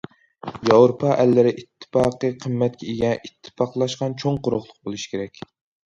ياۋروپا 0.69 1.11
ئەللىرى 1.23 1.51
ئىتتىپاقى 1.59 2.33
قىممەتكە 2.47 2.91
ئىگە، 2.95 3.15
ئىتتىپاقلاشقان 3.21 4.21
چوڭ 4.25 4.45
قۇرۇقلۇق 4.49 4.77
بولۇشى 4.85 5.17
كېرەك. 5.19 5.43